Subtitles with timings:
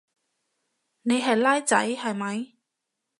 [1.03, 2.55] 你係孻仔係咪？